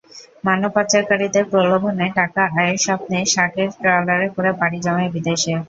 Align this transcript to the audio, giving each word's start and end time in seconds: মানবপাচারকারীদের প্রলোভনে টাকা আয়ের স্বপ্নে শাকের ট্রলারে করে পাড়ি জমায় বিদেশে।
মানবপাচারকারীদের 0.43 1.45
প্রলোভনে 1.51 2.07
টাকা 2.19 2.41
আয়ের 2.53 2.77
স্বপ্নে 2.85 3.19
শাকের 3.33 3.69
ট্রলারে 3.77 4.27
করে 4.35 4.51
পাড়ি 4.59 4.79
জমায় 4.85 5.11
বিদেশে। 5.15 5.53